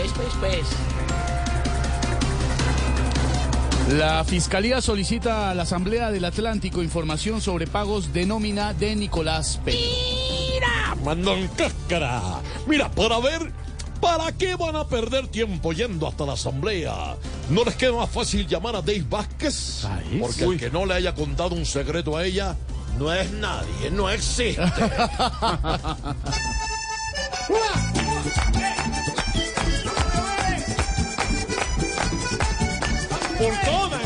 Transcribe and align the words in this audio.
pues, 0.00 0.12
pues, 0.12 0.34
pues. 0.40 0.66
La 3.96 4.24
Fiscalía 4.24 4.80
solicita 4.80 5.50
a 5.50 5.54
la 5.54 5.64
Asamblea 5.64 6.10
del 6.10 6.24
Atlántico 6.24 6.82
información 6.82 7.40
sobre 7.40 7.66
pagos 7.66 8.12
de 8.12 8.24
nómina 8.24 8.72
de 8.72 8.94
Nicolás 8.94 9.60
Peña. 9.64 9.78
Mira, 10.54 10.96
Mandan 11.04 11.48
cáscara. 11.48 12.22
Mira, 12.66 12.88
para 12.90 13.18
ver, 13.18 13.52
¿para 14.00 14.30
qué 14.32 14.54
van 14.54 14.76
a 14.76 14.86
perder 14.86 15.26
tiempo 15.28 15.72
yendo 15.72 16.06
hasta 16.06 16.24
la 16.24 16.34
asamblea? 16.34 17.16
¿No 17.50 17.64
les 17.64 17.74
queda 17.74 17.92
más 17.92 18.10
fácil 18.10 18.46
llamar 18.46 18.76
a 18.76 18.80
Dave 18.82 19.04
Vázquez? 19.08 19.84
Ay, 19.84 20.18
Porque 20.20 20.46
uy. 20.46 20.54
el 20.54 20.60
que 20.60 20.70
no 20.70 20.86
le 20.86 20.94
haya 20.94 21.14
contado 21.14 21.56
un 21.56 21.66
secreto 21.66 22.16
a 22.16 22.24
ella 22.24 22.56
no 22.98 23.12
es 23.12 23.30
nadie, 23.32 23.90
no 23.90 24.08
existe. 24.10 24.60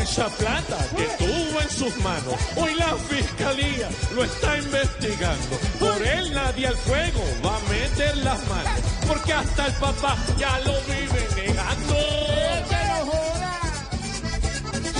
esa 0.05 0.29
plata 0.29 0.77
que 0.95 1.05
tuvo 1.17 1.61
en 1.61 1.69
sus 1.69 1.97
manos. 1.97 2.35
Hoy 2.55 2.75
la 2.75 2.95
fiscalía 3.09 3.89
lo 4.13 4.23
está 4.23 4.57
investigando. 4.57 5.57
Por 5.79 5.99
él 6.05 6.31
nadie 6.31 6.67
al 6.67 6.77
fuego 6.77 7.23
va 7.43 7.57
a 7.57 7.59
meter 7.71 8.15
las 8.17 8.39
manos. 8.47 8.81
Porque 9.07 9.33
hasta 9.33 9.65
el 9.65 9.73
papá 9.73 10.15
ya 10.37 10.59
lo 10.59 10.73
vive 10.81 11.27
negando. 11.35 11.95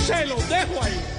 Se 0.06 0.26
lo 0.26 0.36
dejo 0.36 0.82
ahí. 0.82 1.15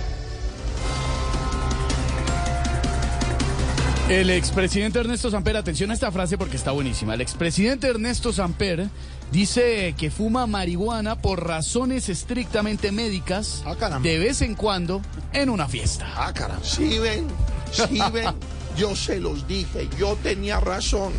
El 4.10 4.30
expresidente 4.30 5.00
Ernesto 5.00 5.30
Samper, 5.30 5.58
atención 5.58 5.92
a 5.92 5.94
esta 5.94 6.10
frase 6.14 6.38
porque 6.38 6.56
está 6.56 6.72
buenísima. 6.72 7.14
El 7.14 7.20
expresidente 7.20 7.88
Ernesto 7.88 8.32
Samper 8.32 8.88
dice 9.34 9.96
que 9.98 10.10
fuma 10.10 10.48
marihuana 10.48 11.22
por 11.22 11.46
razones 11.46 12.08
estrictamente 12.08 12.94
médicas 12.94 13.64
Ah, 13.66 14.00
de 14.02 14.18
vez 14.18 14.42
en 14.42 14.56
cuando 14.56 15.02
en 15.34 15.50
una 15.50 15.68
fiesta. 15.68 16.10
Ah, 16.16 16.32
caramba. 16.34 16.64
Sí 16.64 17.00
ven, 17.00 17.28
sí 17.70 18.00
ven, 18.14 18.34
yo 18.78 18.96
se 18.96 19.20
los 19.20 19.46
dije, 19.46 19.90
yo 20.00 20.18
tenía 20.24 20.62
razón. 20.62 21.12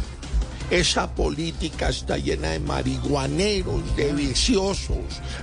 Esa 0.70 1.14
política 1.14 1.88
está 1.88 2.18
llena 2.18 2.50
de 2.50 2.60
marihuaneros, 2.60 3.96
de 3.96 4.12
viciosos, 4.12 4.98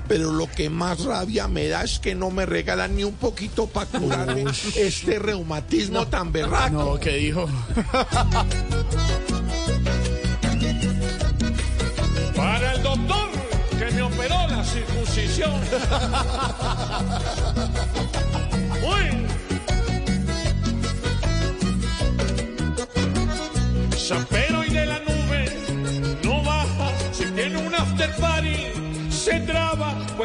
pero 0.07 0.31
lo 0.31 0.45
que 0.51 0.69
más 0.69 1.03
rabia 1.03 1.47
me 1.47 1.67
da 1.67 1.83
es 1.83 1.97
que 1.97 2.13
no 2.13 2.29
me 2.29 2.45
regalan 2.45 2.95
ni 2.95 3.03
un 3.03 3.15
poquito 3.15 3.65
para 3.65 3.87
curarme 3.87 4.45
este 4.75 5.17
reumatismo 5.17 6.05
tan 6.07 6.31
berraco. 6.31 6.75
No, 6.75 6.99
¿qué 6.99 7.17
dijo? 7.17 7.49
Para 12.35 12.73
el 12.73 12.83
doctor 12.83 13.29
que 13.79 13.91
me 13.91 14.03
operó 14.03 14.47
la 14.47 14.63
circuncisión. 14.63 15.59
Uy. 18.83 19.25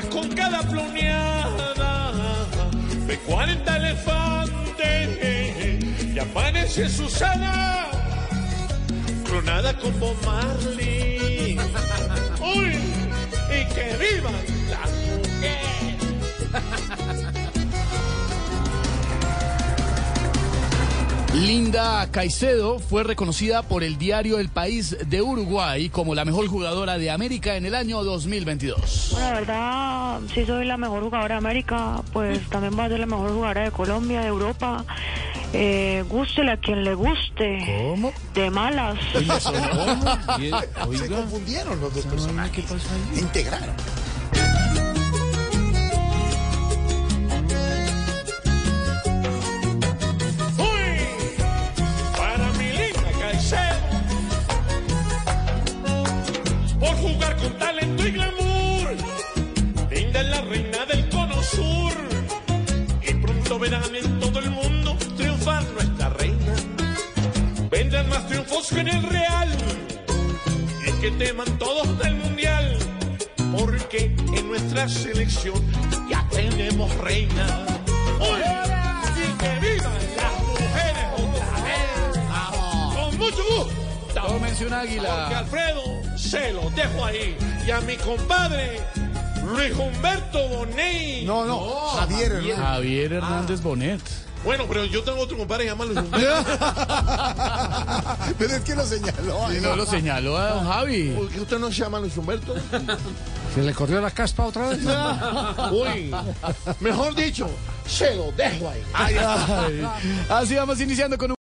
Pues 0.01 0.15
con 0.15 0.29
cada 0.31 0.63
pluneada 0.63 2.47
de 3.07 3.19
40 3.19 3.77
elefantes 3.77 5.15
y 6.15 6.19
aparece 6.19 6.89
Susana 6.89 7.87
clonada 9.27 9.77
con 9.77 10.01
Bob 10.01 10.17
Marley. 10.25 11.59
¡Uy! 12.41 12.79
¡Y 13.51 13.65
que 13.75 13.97
vivan 13.99 14.33
las 14.71 15.00
Linda 21.41 22.07
Caicedo 22.11 22.79
fue 22.79 23.03
reconocida 23.03 23.63
por 23.63 23.83
el 23.83 23.97
diario 23.97 24.39
El 24.39 24.51
País 24.51 24.95
de 25.07 25.23
Uruguay 25.23 25.89
como 25.89 26.15
la 26.15 26.27
mejor 26.27 26.47
jugadora 26.49 26.99
de 26.99 27.11
América 27.11 27.57
en 27.57 27.65
el 27.65 27.75
año 27.75 28.05
2022. 28.05 29.17
La 29.19 29.33
verdad, 29.33 30.21
si 30.35 30.45
soy 30.45 30.67
la 30.67 30.77
mejor 30.77 31.03
jugadora 31.03 31.37
de 31.37 31.39
América, 31.39 32.03
pues 32.13 32.47
también 32.51 32.77
voy 32.77 32.85
a 32.85 32.89
ser 32.91 33.01
la 33.01 33.07
mejor 33.07 33.31
jugadora 33.33 33.65
de 33.65 33.71
Colombia, 33.71 34.21
de 34.21 34.27
Europa. 34.27 34.85
Eh, 35.55 36.05
gústele 36.11 36.53
a 36.53 36.57
quien 36.59 36.85
le 36.85 36.95
guste. 36.95 37.59
¿Cómo? 37.67 38.13
De 38.35 38.51
malas. 38.51 38.99
Se 39.15 41.09
confundieron 41.09 41.81
los 41.81 41.95
dos 41.95 42.05
personajes. 42.05 42.53
¿Qué 42.53 42.63
pasó 42.63 42.89
ahí? 43.15 43.21
Integraron. 43.21 43.75
Verán 63.71 63.95
en 63.95 64.19
todo 64.19 64.41
el 64.41 64.51
mundo 64.51 64.97
triunfar 65.17 65.63
nuestra 65.75 66.09
reina. 66.11 66.55
Vendrán 67.71 68.09
más 68.09 68.27
triunfos 68.27 68.69
que 68.69 68.81
en 68.81 68.89
el 68.89 69.03
Real. 69.05 69.49
Y 70.87 70.93
que 71.01 71.11
teman 71.13 71.47
todos 71.59 71.99
del 71.99 72.17
mundial. 72.17 72.77
Porque 73.57 74.17
en 74.37 74.49
nuestra 74.49 74.89
selección 74.89 75.63
ya 76.11 76.27
tenemos 76.31 76.93
reina. 76.97 77.47
¡Uy! 78.19 78.41
Y 79.23 79.39
que 79.39 79.51
vivan 79.61 80.01
las 80.17 80.43
mujeres 80.49 81.07
otra 81.17 81.51
vez. 81.63 82.19
Con 82.97 83.19
mucho 83.19 83.43
gusto. 83.57 83.73
Tómense 84.15 84.65
un 84.65 84.71
Porque 84.71 84.89
águila. 84.89 85.39
Alfredo 85.39 85.83
se 86.17 86.53
lo 86.53 86.71
dejo 86.71 87.05
ahí. 87.05 87.37
Y 87.65 87.71
a 87.71 87.81
mi 87.83 87.97
compadre 87.97 88.81
Luis 89.45 89.73
Humberto 89.77 90.49
Bonet. 90.49 91.25
No, 91.25 91.45
no, 91.45 91.61
Javier 91.97 92.33
Hernández. 92.33 92.57
Javier 92.57 93.13
Hernández 93.13 93.61
Bonet. 93.63 94.01
Bueno, 94.45 94.65
pero 94.67 94.85
yo 94.87 95.03
tengo 95.03 95.21
otro 95.21 95.37
compadre 95.37 95.65
que 95.65 95.71
se 95.71 95.77
llama 95.77 95.85
Luis 95.85 95.99
Humberto. 95.99 96.45
Pero 98.39 98.55
es 98.55 98.61
que 98.63 98.75
lo 98.75 98.87
señaló. 98.87 99.49
No 99.61 99.77
lo 99.77 99.85
señaló 99.85 100.39
a 100.39 100.51
don 100.53 100.65
Javi. 100.67 101.11
¿Por 101.11 101.29
qué 101.29 101.41
usted 101.41 101.59
no 101.59 101.71
se 101.71 101.83
llama 101.83 102.01
Luis 102.01 102.17
Humberto? 102.17 102.55
¿Se 103.55 103.63
le 103.63 103.75
corrió 103.75 104.01
la 104.01 104.11
caspa 104.11 104.47
otra 104.47 104.71
vez? 104.71 104.79
Uy, 105.73 106.15
mejor 106.81 107.15
dicho, 107.15 107.51
se 107.87 108.15
lo 108.15 108.33
dejo 108.33 108.71
ahí. 108.71 108.83
Ay, 108.95 109.17
Así 110.31 110.55
vamos 110.55 110.81
iniciando 110.81 111.19
con 111.19 111.33
un... 111.33 111.37